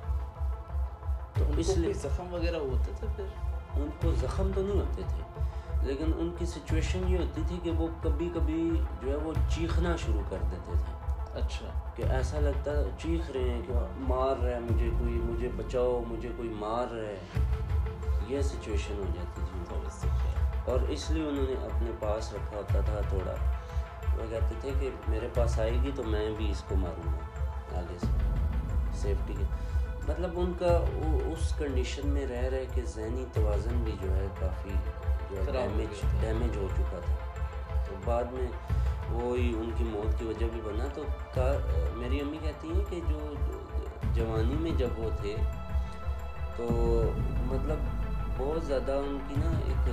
[1.34, 3.24] تو اس لیے زخم وغیرہ ہوتے تھے پھر؟
[3.76, 5.44] ان کو زخم تو نہیں ہوتے تھے
[5.86, 9.96] لیکن ان کی سچویشن یہ ہوتی تھی کہ وہ کبھی کبھی جو ہے وہ چیخنا
[9.96, 14.50] شروع کر دیتے تھے۔ اچھا۔ کہ ایسا لگتا ہے چیخ رہے ہیں کہ مار رہا
[14.50, 17.20] ہے مجھے کوئی مجھے بچاؤ مجھے کوئی مار رہا ہے۔
[18.28, 19.52] یہ سچویشن ہو جاتی تھی۔
[20.66, 23.34] اور اس لیے انہوں نے اپنے پاس رکھا ہوتا تھا تھوڑا۔
[24.22, 27.80] وہ کہتے تھے کہ میرے پاس آئے گی تو میں بھی اس کو ماروں گا
[27.80, 28.08] آگے سے
[28.94, 29.44] سیفٹی کے۔
[30.08, 30.86] مطلب ان کا
[31.26, 34.70] اس کنڈیشن میں رہ رہے کہ ذہنی توازن بھی جو ہے کافی
[35.30, 37.16] جو ڈیمیج ڈیمیج ہو چکا تھا۔
[37.90, 38.48] تو بعد میں
[39.10, 41.04] وہی ان کی موت کی وجہ بھی بنا۔ تو
[41.96, 43.34] میری امی کہتی ہیں کہ جو
[44.14, 45.36] جوانی میں جب وہ تھے
[46.58, 46.68] تو
[47.46, 47.78] مطلب
[48.38, 49.90] بہت زیادہ ان کی نا ایک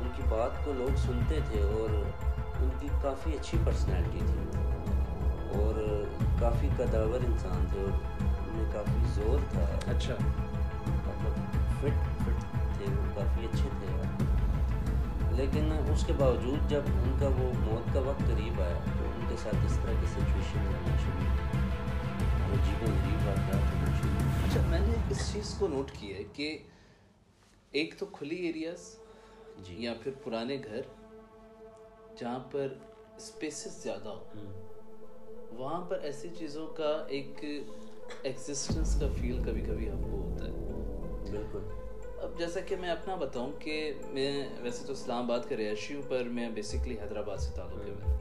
[0.00, 2.02] ان کی بات کو لوگ سنتے تھے اور
[2.60, 4.58] ان کی کافی اچھی پرسنالٹی تھی
[5.58, 6.04] اور
[6.40, 10.14] کافی قداور انسان تھے اور ان میں کافی زور تھا۔ اچھا۔
[10.86, 11.34] مطلب
[11.80, 12.42] فٹ فٹ
[12.78, 13.92] تھے وہ کافی اچھے تھے۔
[15.36, 19.26] لیکن اس کے باوجود جب ان کا وہ موت کا وقت قریب آیا تو ان
[19.28, 21.28] کے ساتھ اس طرح کی سچویشن ہونا شروع
[22.42, 26.16] اور عجیب و غریب واقعات ہونا شروع اچھا میں نے اس چیز کو نوٹ کیا
[26.16, 26.58] ہے کہ
[27.70, 28.96] ایک تو کھلی ایریاز
[29.64, 30.80] جی۔ یا پھر پرانے گھر
[32.20, 32.68] جہاں پر
[33.16, 34.24] اسپیسز زیادہ ہو
[35.50, 37.44] وہاں پر ایسی چیزوں کا ایک
[38.22, 40.50] ایگزسٹنس کا فیل کبھی کبھی آپ کو ہوتا ہے۔
[41.30, 41.58] بالکل۔
[42.22, 46.02] اب جیسا کہ میں اپنا بتاؤں کہ میں ویسے تو اسلام آباد کا رہائشی ہوں
[46.08, 48.16] پر میں بیسکلی حیدرآباد سے تعلق ہے میرا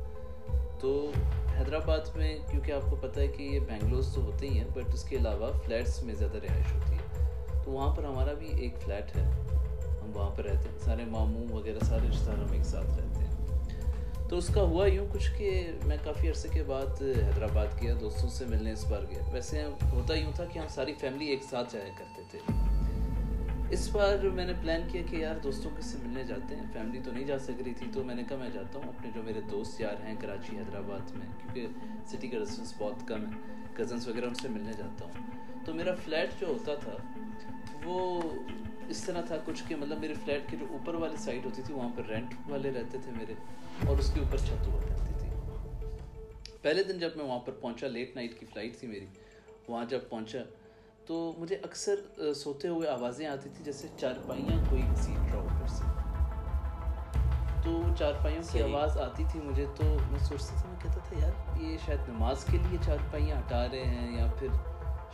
[0.80, 1.12] تو
[1.60, 4.94] حیدرآباد میں کیونکہ آپ کو پتہ ہے کہ یہ بینگلورس تو ہوتے ہی ہیں بٹ
[4.94, 7.28] اس کے علاوہ فلیٹس میں زیادہ رہائش ہوتی ہے۔
[7.66, 9.22] تو وہاں پر ہمارا بھی ایک فلیٹ ہے۔
[10.04, 13.25] ہم وہاں پر رہتے ہیں۔ سارے ماموں وغیرہ سارے رشتہ دار ہم ایک ساتھ رہتے
[13.25, 13.25] ہیں۔
[14.30, 18.30] تو اس کا ہوا یوں کچھ کہ میں کافی عرصے کے بعد حیدرآباد گیا، دوستوں
[18.30, 21.74] سے ملنے اس بار گیا۔ ویسے ہوتا یوں تھا کہ ہم ساری فیملی ایک ساتھ
[21.74, 22.40] جایا کرتے تھے۔
[23.70, 27.00] اس بار میں نے پلان کیا کہ یار دوستوں کے سے ملنے جاتے ہیں فیملی
[27.04, 29.24] تو نہیں جا سک رہی تھی، تو میں نے کہا میں جاتا ہوں۔ اپنے جو
[29.24, 31.68] میرے دوست یار ہیں کراچی، حیدرآباد میں، کیونکہ
[32.08, 35.26] سٹی کا ڈسٹینس بہت کم ہے۔ کزنس وغیرہ ان سے ملنے جاتا ہوں۔
[35.66, 36.98] تو میرا فلیٹ جو ہوتا تھا،
[37.84, 38.22] وہ
[38.90, 41.74] اس طرح تھا کچھ کہ مطلب میرے فلیٹ کی جو اوپر والی سائڈ ہوتی تھی
[41.74, 43.34] وہاں پر رینٹ والے رہتے تھے میرے
[43.88, 45.30] اور اس کے اوپر چھت ہوا کرتی تھی۔
[46.62, 49.06] پہلے دن جب میں وہاں پر پہنچا لیٹ نائٹ کی فلائٹ تھی میری
[49.68, 50.40] وہاں جب پہنچا
[51.06, 51.96] تو مجھے اکثر
[52.34, 55.84] سوتے ہوئے آوازیں آتی تھیں جیسے چارپائیاں کوئی گھسیٹ رہا اوپر سے۔
[57.64, 61.62] تو چارپائیوں کی آواز آتی تھی مجھے تو میں سوچتا تھا میں کہتا تھا یار
[61.62, 64.48] یہ شاید نماز کے لیے چارپائیاں ہٹا رہے ہیں یا پھر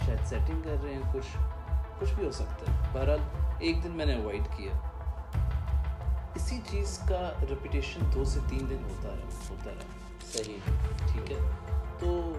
[0.05, 1.37] شاید سیٹنگ کر رہے ہیں کچھ
[1.99, 3.19] کچھ بھی ہو سکتا ہے۔ بہرحال
[3.61, 4.71] ایک دن میں نے اوائڈ کیا۔
[6.35, 9.83] اسی چیز کا ریپیٹیشن دو سے تین دن ہوتا رہا ہوتا رہا۔
[10.33, 10.57] صحیح
[11.07, 11.37] ٹھیک ہے۔
[11.99, 12.33] تو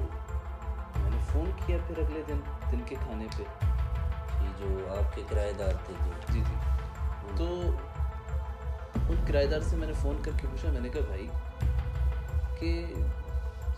[0.97, 2.41] میں نے فون کیا پھر اگلے دن
[2.73, 3.43] دن کے کھانے پہ۔
[4.59, 6.55] جو آپ کے کرایہ دار تھے جی جی جی۔
[7.37, 7.71] تو
[9.09, 11.29] ان کرایہ دار سے میں نے فون کر کے پوچھا میں نے کہا بھائی
[12.59, 12.95] کہ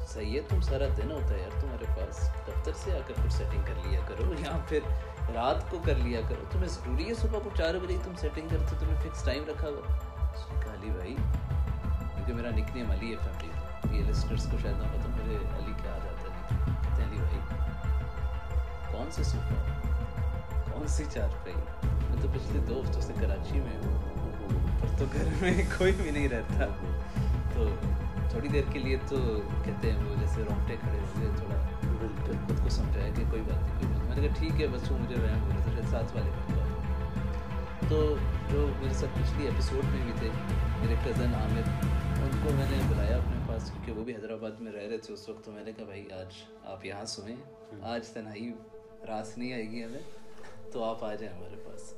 [0.08, 3.32] صحیح ہے تم سارا دن ہوتا ہے یار تمہارے پاس دفتر سے آ کر کچھ
[3.32, 4.80] سیٹنگ کر لیا کرو۔ یا پھر
[5.32, 8.76] رات کو کر لیا کرو۔ تمہیں ضروری ہے صبح کو چار بجے تم سیٹنگ کرتے
[8.80, 11.14] تمہیں فکس ٹائم رکھا ہوا۔ اس نے کہا، علی بھائی،
[12.14, 15.72] کیونکہ میرا نک نیم علی ہے فیملی یہ لسٹرس کو شاید نہ پتہ میرے علی
[15.82, 17.38] کیا آ جاتا ہے۔ کہتے ہیں، علی بھائی،
[18.92, 21.54] کون سے صبح کون سی چار پائی
[22.10, 26.10] میں تو پچھلے دو ہفتوں سے کراچی میں ہوں، پر تو گھر میں کوئی بھی
[26.10, 26.66] نہیں رہتا۔
[27.54, 27.68] تو
[28.30, 29.16] تھوڑی دیر کے لیے تو
[29.64, 31.60] کہتے ہیں وہ جیسے رونگٹے کھڑے ہوئے، تھوڑا
[32.46, 34.98] خود کو سمجھایا کہ کوئی بات نہیں، کوئی میں نے کہا، ٹھیک ہے، بس وہ
[34.98, 36.62] مجھے رحم ہو رہا تھا ساتھ والے کا ہوا
[37.88, 38.16] تو
[38.50, 40.28] جو میرے ساتھ پچھلی ایپیسوڈ میں بھی تھے،
[40.80, 41.68] میرے کزن عامر،
[42.22, 45.14] ان کو میں نے بلایا اپنے پاس، کیونکہ وہ بھی حیدرآباد میں رہ رہے تھے
[45.14, 46.26] اس وقت، تو میں نے کہا، بھائی، آج
[46.64, 47.36] آپ یہاں سوئیں،
[47.82, 48.52] آج تنہائی
[49.08, 50.00] راس نہیں آئے گی ہمیں،
[50.72, 51.94] تو آپ آ جائیں ہمارے پاس.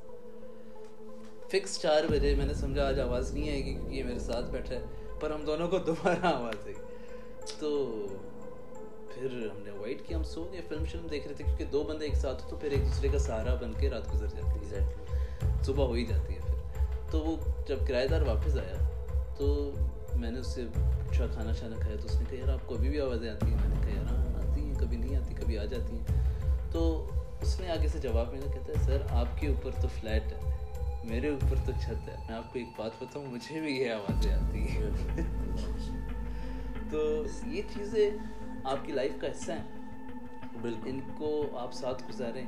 [1.51, 4.51] فکس چار بجے، میں نے سمجھا، آج آواز نہیں آئے گی کیونکہ یہ میرے ساتھ
[4.51, 4.85] بیٹھا ہے،
[5.21, 6.75] پر ہم دونوں کو دوبارہ آواز آئی۔
[7.59, 8.07] تو
[9.19, 11.83] پھر ہم نے وائٹ کیا ہم سو گئے فلم شلم دیکھ رہے تھے کیونکہ دو
[11.83, 14.71] بندے ایک ساتھ ہو تو پھر ایک دوسرے کا سہارا بن کے رات گزر جاتی
[14.71, 14.89] ہے۔
[15.65, 16.55] صبح ہو ہی جاتی ہے پھر۔
[17.11, 17.37] تو وہ
[17.69, 18.89] جب کرایہ دار واپس آیا
[19.39, 19.71] تو
[20.15, 22.75] میں نے اس سے پوچھا کھانا شانا کھایا؟ تو اس نے کہا یار آپ کو
[22.75, 25.35] ابھی بھی آوازیں آتی ہیں؟ میں نے کہا یار ہاں آتی ہیں کبھی نہیں آتی
[25.35, 26.21] کبھی آ جاتی ہیں۔
[26.73, 27.09] تو
[27.41, 30.57] اس نے آگے سے جواب میں کہتا ہے سر آپ کے اوپر تو فلیٹ ہے
[31.05, 34.33] میرے اوپر تو چھت ہے۔ میں آپ کو ایک بات بتاؤں مجھے بھی یہ آوازیں
[34.33, 34.91] آتی ہیں۔
[36.91, 38.11] تو یہ چیزیں
[38.67, 39.65] آپ کی لائف کا حصہ ہیں۔
[40.63, 42.47] بالکل۔ ان کو آپ ساتھ گزاریں۔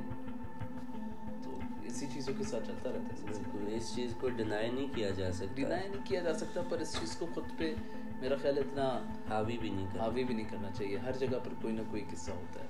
[1.44, 5.10] تو اسی چیزوں کے ساتھ چلتا رہتا ہے۔ بالکل اس چیز کو ڈینائی نہیں کیا
[5.10, 7.74] جا سکتا۔ ڈینائی نہیں کیا جا سکتا پر اس چیز کو خود پہ
[8.20, 11.74] میرا خیال اتنا حاوی بھی نہیں حاوی بھی نہیں کرنا چاہیے۔ ہر جگہ پر کوئی
[11.74, 12.66] نہ کوئی قصہ ہوتا ہے۔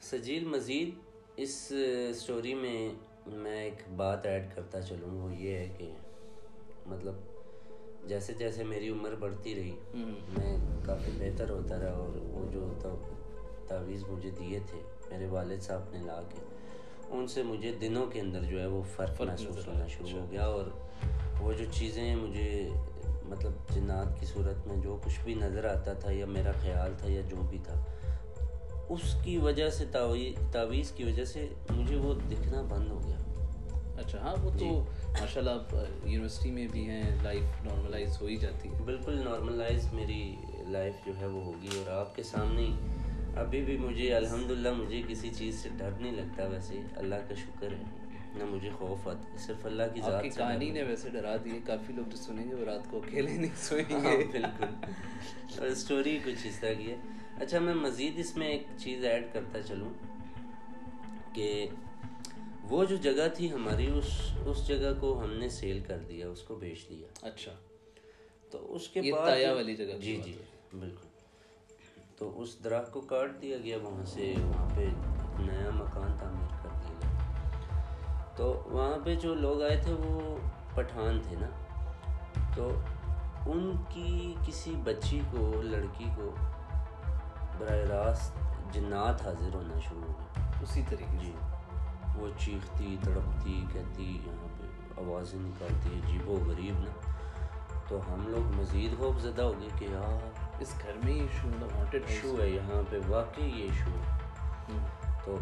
[0.00, 0.90] سجیل مزید
[1.36, 1.72] اس
[2.14, 5.90] سٹوری میں میں ایک بات ایڈ کرتا چلوں وہ یہ ہے کہ
[6.86, 7.14] مطلب
[8.08, 9.74] جیسے جیسے میری عمر بڑھتی رہی
[10.28, 12.68] میں کافی بہتر ہوتا رہا اور وہ جو
[13.68, 14.80] تعویذ مجھے دیے تھے
[15.10, 16.40] میرے والد صاحب نے لا کے
[17.08, 20.44] ان سے مجھے دنوں کے اندر جو ہے وہ فرق محسوس ہونا شروع ہو گیا
[20.46, 20.66] اور
[21.40, 22.68] وہ جو چیزیں مجھے
[23.24, 27.08] مطلب جنات کی صورت میں جو کچھ بھی نظر آتا تھا یا میرا خیال تھا
[27.08, 27.82] یا جو بھی تھا
[28.92, 29.84] اس کی وجہ سے
[30.52, 33.16] تعویذ کی وجہ سے مجھے وہ دکھنا بند ہو گیا۔
[33.98, 34.70] اچھا ہاں وہ تو جی۔
[35.20, 35.74] ماشاء اللہ
[36.04, 40.34] یونیورسٹی میں بھی ہیں لائف نارملائز ہو ہی جاتی ہے۔ بالکل نارملائز میری
[40.68, 42.66] لائف جو ہے وہ ہوگی اور آپ کے سامنے
[43.40, 47.72] ابھی بھی مجھے الحمدللہ مجھے کسی چیز سے ڈر نہیں لگتا ویسے۔ اللہ کا شکر
[47.72, 47.82] ہے
[48.34, 51.92] نہ مجھے خوف آتا صرف اللہ کی ذات کی کہانی نے ویسے ڈرا دی کافی
[51.92, 56.46] لوگ جو سنیں گے وہ رات کو اکیلے نہیں سوئیں گے۔ ہاں، بالکل اسٹوری کچھ
[56.46, 56.96] اس طرح کی ہے۔
[57.42, 59.88] اچھا میں مزید اس میں ایک چیز ایڈ کرتا چلوں
[61.34, 61.68] کہ
[62.62, 66.42] وہ جو جگہ تھی ہماری اس اس جگہ کو ہم نے سیل کر دیا اس
[66.42, 67.52] کو بیچ دیا۔ اچھا۔
[68.50, 70.38] تو اس کے بعد والی جگہ جی جی
[70.74, 71.06] بالکل۔
[72.18, 74.88] تو اس درخت کو کاٹ دیا گیا وہاں سے وہاں پہ
[75.38, 80.36] نیا مکان تعمیر کر دیا گیا۔ تو وہاں پہ جو لوگ آئے تھے وہ
[80.74, 81.48] پٹھان تھے نا۔
[82.56, 82.70] تو
[83.46, 86.34] ان کی کسی بچی کو لڑکی کو
[87.58, 88.32] براہ راست
[88.72, 91.32] جنات حاضر ہونا شروع ہو گئے۔ اسی طریقے جی۔
[92.16, 94.66] وہ چیختی تڑپتی کہتی یہاں پہ
[95.00, 97.12] آوازیں نکالتی عجیب و غریب نا۔
[97.88, 101.48] تو ہم لوگ مزید خوف زدہ ہو گئے کہ یار اس گھر میں یہ ایشو
[101.92, 104.18] ایشو ہے۔ یہاں پہ واقعی یہ ایشو ہے۔
[105.24, 105.38] تو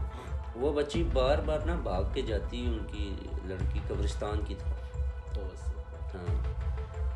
[0.54, 4.98] وہ بچی بار بار نا بھاگ کے جاتی ان کی لڑکی قبرستان کی طرف۔
[6.14, 6.42] ہاں۔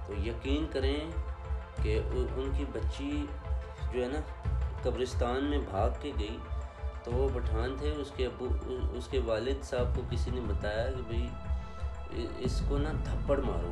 [0.07, 1.01] تو یقین کریں
[1.83, 3.27] کہ ان کی بچی
[3.93, 4.21] جو ہے نا
[4.85, 6.37] قبرستان میں بھاگ کے گئی
[7.05, 8.49] تو وہ پٹھان تھے۔ اس کے ابو
[8.93, 11.29] اس کے والد صاحب کو کسی نے بتایا کہ بھائی
[12.39, 13.71] اس کو نا تھپڑ مارو۔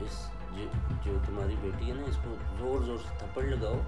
[0.00, 0.30] اس
[1.04, 3.78] جو تمہاری بیٹی ہے نا اس کو زور زور سے تھپڑ لگاؤ۔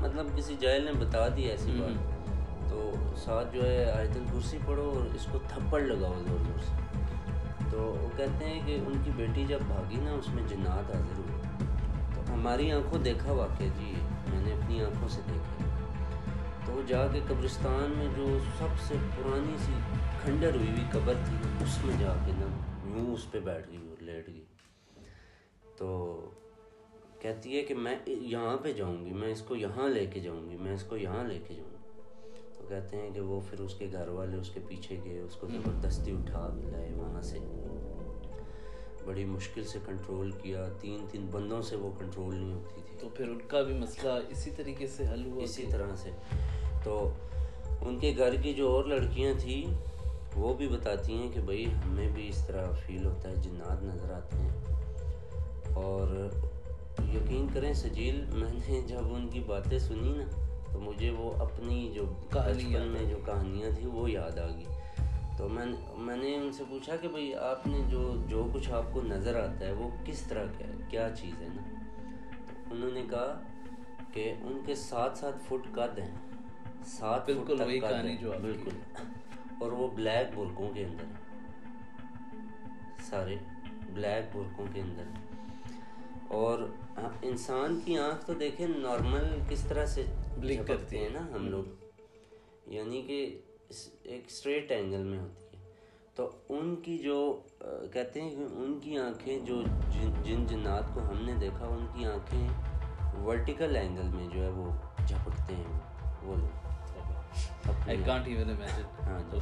[0.00, 4.92] مطلب کسی جائل نے بتا دی ایسی بات۔ تو ساتھ جو ہے آیت الکرسی پڑھو
[4.96, 6.72] اور اس کو تھپڑ لگاؤ زور زور سے۔
[7.70, 11.18] تو وہ کہتے ہیں کہ ان کی بیٹی جب بھاگی نا اس میں جنات حاضر
[11.18, 11.42] ہوئے
[12.14, 13.94] تو ہماری آنکھوں دیکھا واقعہ جی۔
[14.34, 15.64] میں نے اپنی آنکھوں سے دیکھا
[16.66, 19.72] تو جا کے قبرستان میں جو سب سے پرانی سی
[20.22, 22.46] کھنڈر ہوئی ہوئی قبر تھی، اس میں جا کے نا
[22.96, 24.44] یوں اس پہ بیٹھ گئی اور لیٹ گئی۔
[25.76, 26.30] تو
[27.20, 30.50] کہتی ہے کہ میں یہاں پہ جاؤں گی، میں اس کو یہاں لے کے جاؤں
[30.50, 32.00] گی، میں اس کو یہاں لے کے جاؤں گی۔
[32.58, 35.34] تو کہتے ہیں کہ وہ پھر اس کے گھر والے اس کے پیچھے گئے، اس
[35.34, 37.38] کو زبردستی اٹھا لائے وہاں سے۔
[39.04, 43.08] بڑی مشکل سے کنٹرول کیا تین تین بندوں سے وہ کنٹرول نہیں ہوتی تھی۔ تو
[43.08, 46.10] پھر ان کا بھی مسئلہ اسی طریقے سے حل ہوا اسی طرح سے۔
[46.84, 47.12] تو
[47.80, 49.74] ان کے گھر کی جو اور لڑکیاں تھیں
[50.36, 54.12] وہ بھی بتاتی ہیں کہ بھائی ہمیں بھی اس طرح فیل ہوتا ہے جنات نظر
[54.12, 54.50] آتے ہیں۔
[55.74, 56.28] اور
[56.98, 60.24] یقین کریں سجیل میں نے جب ان کی باتیں سنی نا
[60.72, 64.64] تو مجھے وہ اپنی جو بچپن میں جو کہانیاں تھیں وہ یاد آ گئی۔
[65.38, 65.66] تو میں
[65.96, 69.40] میں نے ان سے پوچھا کہ بھائی آپ نے جو جو کچھ آپ کو نظر
[69.40, 71.62] آتا ہے وہ کس طرح کا ہے؟ کیا چیز ہے نا؟
[72.68, 73.42] تو انہوں نے کہا
[74.12, 76.14] کہ ان کے ساتھ ساتھ فٹ قد ہیں۔
[76.84, 78.70] سات بالکل وہی کہانی جو بالکل۔
[79.60, 81.04] اور وہ بلیک برقوں کے اندر
[83.02, 83.36] سارے
[83.92, 85.02] بلیک برقوں کے اندر
[86.28, 86.58] اور
[87.22, 90.04] انسان کی آنکھ تو دیکھیں نارمل کس طرح سے
[90.40, 91.84] بلک کرتے ہیں نا ہم لوگ؟
[92.66, 93.40] یعنی کہ
[94.02, 95.62] ایک اسٹریٹ اینگل میں ہوتی ہے۔
[96.14, 97.42] تو ان کی جو
[97.92, 101.86] کہتے ہیں کہ ان کی آنکھیں جو جن جن جنات کو ہم نے دیکھا ان
[101.94, 102.48] کی آنکھیں
[103.24, 104.70] ورٹیکل اینگل میں جو ہے وہ
[105.06, 105.80] جھپکتے ہیں
[106.22, 106.66] وہ لوگ۔
[109.02, 109.38] ہاں جی۔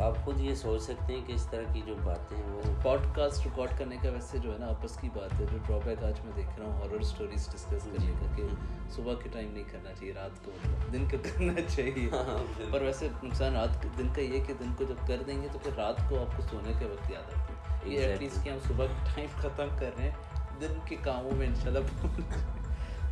[0.00, 3.00] آپ خود یہ سوچ سکتے ہیں کہ اس طرح کی جو باتیں ہیں وہ پوڈ
[3.14, 6.04] کاسٹ ریکارڈ کرنے کا ویسے جو ہے نا آپس کی بات ہے جو ڈرا بیک
[6.04, 8.46] آج میں دیکھ رہا ہوں ہارر سٹوریز ڈسکس کرنے کا کہ
[8.90, 10.50] صبح کے ٹائم نہیں کرنا چاہیے رات کو
[10.92, 12.38] دن کا کرنا چاہیے۔ ہاں،
[12.72, 15.58] پر ویسے نقصان رات دن کا یہ کہ دن کو جب کر دیں گے تو
[15.58, 18.58] پھر رات کو آپ کو سونے کے وقت یاد ہے یہ ایٹ لیسٹ کہ ہم
[18.68, 22.59] صبح کے ٹائم ختم کر رہے ہیں دن کے کاموں میں ان شاء اللہ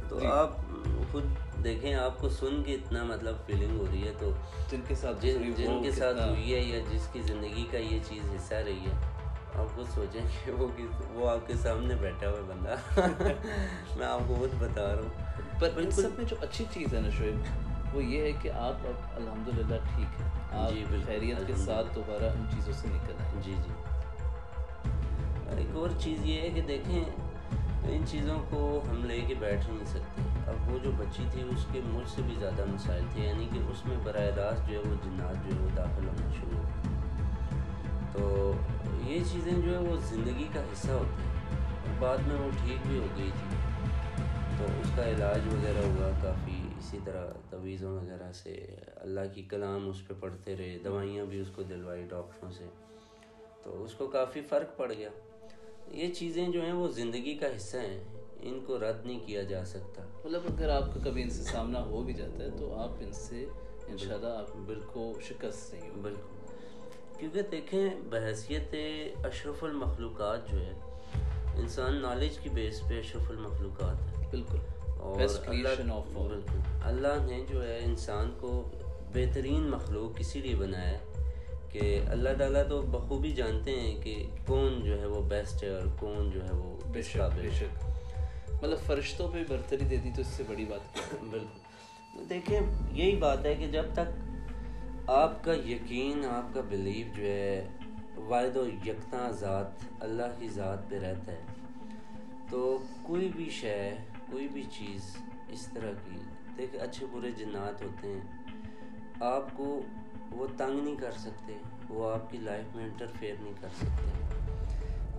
[0.09, 0.57] تو آپ
[1.12, 1.25] خود
[1.64, 4.31] دیکھیں آپ کو سن کے اتنا مطلب فیلنگ ہو رہی ہے تو
[4.71, 7.99] جن کے ساتھ جن جن کے ساتھ ہوئی ہے یا جس کی زندگی کا یہ
[8.09, 8.97] چیز حصہ رہی ہے
[9.55, 10.66] آپ خود سوچیں کہ وہ
[11.12, 12.75] وہ آپ کے سامنے بیٹھا ہوا بندہ۔
[13.99, 17.01] میں آپ کو خود بتا رہا ہوں۔ پر ان سب میں جو اچھی چیز ہے
[17.01, 21.47] نا شعیب وہ یہ ہے کہ آپ اب الحمد للہ ٹھیک ہے آپ جی خیریت
[21.47, 23.73] کے ساتھ دوبارہ ان چیزوں سے نکل آئے۔ جی جی۔
[25.57, 27.05] ایک اور چیز یہ ہے کہ دیکھیں
[27.85, 31.67] ان چیزوں کو ہم لے کے بیٹھ نہیں سکتے۔ اب وہ جو بچی تھی، اس
[31.73, 34.79] کے مجھ سے بھی زیادہ مسائل تھے یعنی کہ اس میں براہ راست جو ہے
[34.79, 36.69] وہ جنات جو ہے وہ داخل ہونا شروع ہو
[38.12, 38.53] تو
[39.05, 41.38] یہ چیزیں جو ہے وہ زندگی کا حصہ ہوتی ہیں۔
[41.99, 43.57] بعد میں وہ ٹھیک بھی ہو گئی تھی۔
[44.59, 49.88] تو اس کا علاج وغیرہ ہوا، کافی اسی طرح تویزوں وغیرہ سے۔ اللہ کی کلام
[49.88, 52.64] اس پہ پڑھتے رہے، دوائیاں بھی اس کو دلوائی ڈاکٹروں سے۔
[53.64, 55.09] تو اس کو کافی فرق پڑ گیا۔
[55.92, 58.05] یہ چیزیں جو ہیں وہ زندگی کا حصہ ہیں
[58.40, 61.85] ان کو رد نہیں کیا جا سکتا۔ مطلب اگر آپ کا کبھی ان سے سامنا
[61.85, 63.44] ہو بھی جاتا ہے تو آپ ان سے
[63.88, 66.55] انشاءاللہ آپ بالکل شکست نہیں ہو بالکل۔
[67.18, 68.74] کیونکہ دیکھیں بحثیت
[69.24, 70.72] اشرف المخلوقات جو ہے
[71.55, 74.57] انسان نالج کی بیس پہ اشرف المخلوقات ہے بالکل۔
[75.01, 75.68] اور اللہ
[76.12, 78.70] بالکل۔ اللہ نے جو ہے انسان کو
[79.12, 80.98] بہترین مخلوق اسی لیے بنایا ہے
[81.72, 85.87] کہ اللہ تعالیٰ تو بخوبی جانتے ہیں کہ کون جو ہے وہ بیسٹ ہے اور
[86.00, 87.85] کون جو ہے وہ بے شک بے شک۔
[88.54, 90.98] مطلب فرشتوں پہ برتری دے دی تو اس سے بڑی بات
[91.31, 92.61] بالکل۔ دیکھیں
[92.92, 94.28] یہی بات ہے کہ جب تک
[95.07, 97.68] آپ کا یقین آپ کا بلیو جو ہے
[98.16, 101.42] واحد و یکتا ذات اللہ کی ذات پہ رہتا ہے
[102.50, 103.94] تو کوئی بھی شے
[104.31, 105.16] کوئی بھی چیز
[105.48, 106.16] اس طرح کی
[106.59, 108.20] دیکھ اچھے برے جنات ہوتے ہیں۔
[109.20, 109.83] آپ کو
[110.31, 111.53] وہ تنگ نہیں کر سکتے
[111.91, 114.11] وہ آپ کی لائف میں انٹرفیئر نہیں کر سکتے۔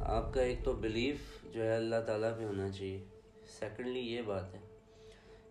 [0.02, 1.17] آپ کا ایک تو بلیف
[1.54, 3.04] جو ہے اللہ تعالیٰ پہ ہونا چاہیے۔
[3.60, 4.60] سیکنڈلی یہ بات ہے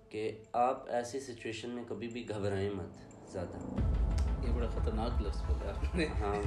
[0.09, 2.88] کہ آپ ایسی سچویشن میں کبھی بھی گھبرائیں مت
[3.33, 3.59] زیادہ۔
[4.47, 6.37] یہ بڑا خطرناک لفظ بولا آپ نے۔ ہاں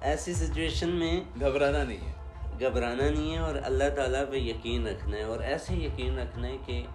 [0.00, 2.12] ایسی سچویشن میں گھبرانا نہیں ہے۔
[2.60, 6.56] گھبرانا نہیں ہے اور اللہ تعالیٰ پہ یقین رکھنا ہے اور ایسے یقین رکھنا ہے
[6.66, 6.86] کہ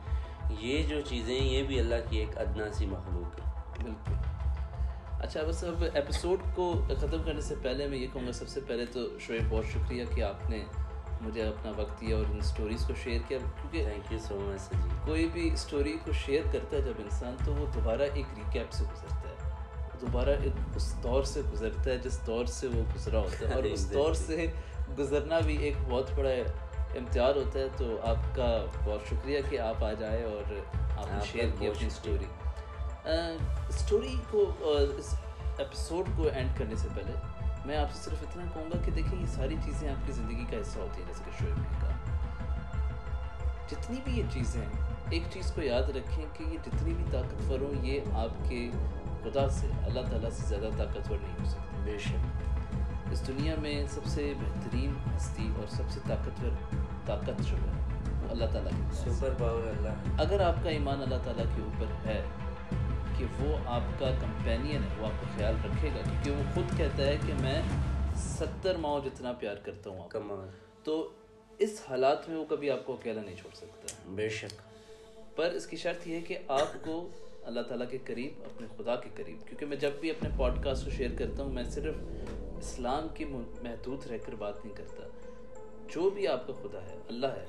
[0.59, 3.46] یہ جو چیزیں یہ بھی اللہ کی ایک ادنا سی مخلوق ہے۔
[5.27, 8.59] اچھا بس اب ایپیسوڈ کو ختم کرنے سے پہلے میں یہ کہوں گا سب سے
[8.67, 10.63] پہلے تو شعیب بہت شکریہ کہ آپ نے
[11.21, 14.83] مجھے اپنا وقت دیا اور ان اسٹوریز کو شیئر کیا۔ کیونکہ تھینک یو سو مچ
[14.83, 18.71] جی۔ کوئی بھی اسٹوری کو شیئر کرتا ہے جب انسان تو وہ دوبارہ ایک ریکیپ
[18.71, 19.51] سے گزرتا ہے۔
[20.01, 23.63] دوبارہ ایک اس دور سے گزرتا ہے جس دور سے وہ گزرا ہوتا ہے۔ اور
[23.73, 24.45] اس دور سے
[24.97, 29.83] گزرنا بھی ایک بہت بڑا امتحان ہوتا ہے۔ تو آپ کا بہت شکریہ کہ آپ
[29.83, 30.53] آ جائے اور
[30.97, 32.46] آپ نے شیئر کی اپنی اسٹوری
[33.69, 34.53] اسٹوری کو
[34.97, 35.15] اس
[35.57, 37.11] ایپیسوڈ کو اینڈ کرنے سے پہلے
[37.65, 40.45] میں آپ سے صرف اتنا کہوں گا کہ دیکھیں یہ ساری چیزیں آپ کی زندگی
[40.51, 41.91] کا حصہ ہوتی ہیں جیسے کہ شعیب نے کہا۔
[43.71, 47.59] جتنی بھی یہ چیزیں ہیں ایک چیز کو یاد رکھیں کہ یہ جتنی بھی طاقتور
[47.61, 48.69] ہوں یہ آپ کے
[49.23, 52.37] خدا سے اللہ تعالیٰ سے زیادہ طاقتور نہیں ہو سکتے۔ بے شک۔
[53.11, 56.49] اس دنیا میں سب سے بہترین ہستی اور سب سے طاقتور
[57.05, 57.71] طاقت جو ہے
[58.23, 62.07] وہ اللہ تعالیٰ کی سپر پاور اللہ اگر آپ کا ایمان اللہ تعالیٰ کے اوپر
[62.07, 62.21] ہے
[63.19, 66.77] کہ وہ آپ کا کمپینین ہے وہ آپ کا خیال رکھے گا کیونکہ وہ خود
[66.77, 67.61] کہتا ہے کہ میں
[68.15, 70.49] ستر ماؤں جتنا پیار کرتا ہوں کمال۔
[70.83, 71.09] تو
[71.59, 74.61] اس حالات میں وہ کبھی آپ کو اکیلا نہیں چھوڑ سکتا۔ بے شک۔
[75.35, 77.09] پر اس کی شرط یہ ہے کہ آپ کو
[77.43, 80.85] اللہ تعالیٰ کے قریب اپنے خدا کے قریب کیونکہ میں جب بھی اپنے پوڈ کاسٹ
[80.85, 81.95] کو شیئر کرتا ہوں میں صرف
[82.57, 85.07] اسلام کے محدود رہ کر بات نہیں کرتا۔
[85.87, 87.45] جو بھی آپ کا خدا ہے اللہ ہے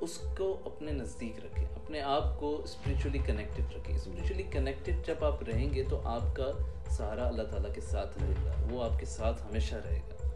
[0.00, 5.42] اس کو اپنے نزدیک رکھیں اپنے آپ کو اسپریچولی کنیکٹڈ رکھیں۔ اسپریچولی کنیکٹڈ جب آپ
[5.42, 6.50] رہیں گے تو آپ کا
[6.90, 10.28] سہارا اللہ تعالیٰ کے ساتھ رہے گا وہ آپ کے ساتھ ہمیشہ رہے گا۔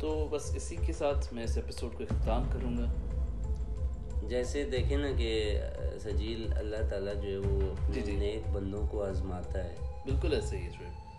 [0.00, 2.92] تو بس اسی کے ساتھ میں اس ایپیسوڈ کو اختتام کروں گا۔
[4.28, 5.60] جیسے دیکھیں نا کہ
[6.00, 7.60] سجیل اللہ تعالیٰ جو ہے وہ
[7.92, 11.11] جی جی۔ نیک بندوں کو آزماتا ہے۔ بالکل ایسے ہی ہے۔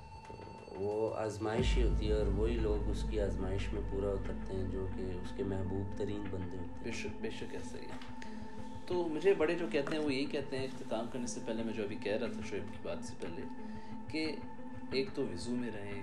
[0.75, 4.71] وہ آزمائش ہی ہوتی ہے اور وہی لوگ اس کی آزمائش میں پورا اترتے ہیں
[4.71, 7.85] جو کہ اس کے محبوب ترین بندے ہوتے ہیں۔ بے شک بے شک ایسا ہی
[8.87, 11.73] تو مجھے بڑے جو کہتے ہیں وہ یہی کہتے ہیں اختتام کرنے سے پہلے میں
[11.73, 13.41] جو ابھی کہہ رہا تھا شعیب کی بات سے پہلے
[14.11, 14.35] کہ
[14.91, 16.01] ایک تو وضو میں رہیں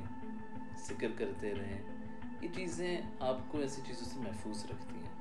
[0.89, 1.83] ذکر کرتے رہیں
[2.43, 5.21] یہ چیزیں آپ کو ایسی چیزوں سے محفوظ رکھتی ہیں۔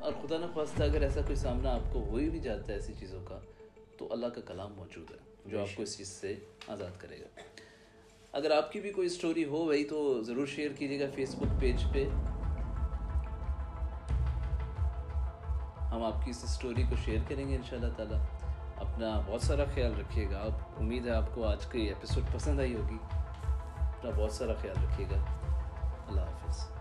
[0.00, 2.92] اور خدا نخواستہ اگر ایسا کوئی سامنا آپ کو ہو ہی بھی جاتا ہے ایسی
[2.98, 3.38] چیزوں کا
[3.98, 5.16] تو اللہ کا کلام موجود ہے
[5.46, 6.34] جو آپ کو اس چیز سے
[6.66, 7.40] آزاد کرے گا۔
[8.32, 11.60] اگر آپ کی بھی کوئی اسٹوری ہو بھائی تو ضرور شیئر کیجیے گا فیس بک
[11.60, 12.08] پیج پہ۔
[15.80, 18.20] ہم آپ کی اس اسٹوری کو شیئر کریں گے ان شاء اللہ تعالیٰ۔
[18.76, 22.60] اپنا بہت سارا خیال رکھیے گا۔ آپ امید ہے آپ کو آج کی ایپیسوڈ پسند
[22.60, 22.98] آئی ہوگی۔
[23.78, 25.24] اپنا بہت سارا خیال رکھیے گا۔
[26.08, 26.77] اللہ حافظ۔